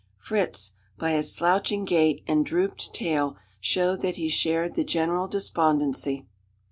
[0.17, 6.25] Fritz, by his slouching gait and drooped tail, showed that he shared the general despondency.